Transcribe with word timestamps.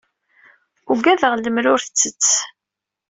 Ugadeɣ 0.91 1.33
lemmer 1.35 1.65
ur 1.73 1.79
tettett. 1.81 2.31